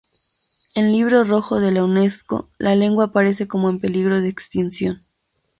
[0.73, 5.03] En Libro rojo de la Unesco la lengua aparece como en peligro de extinción.